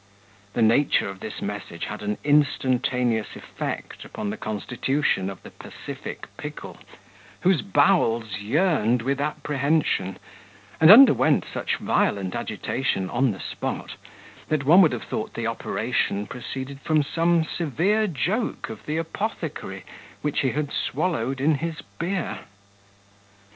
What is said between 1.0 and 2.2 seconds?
of this message had an